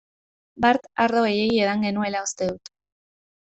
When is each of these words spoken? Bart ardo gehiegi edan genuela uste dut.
Bart 0.65 0.87
ardo 1.03 1.23
gehiegi 1.27 1.61
edan 1.67 1.87
genuela 1.87 2.25
uste 2.31 2.51
dut. 2.55 2.77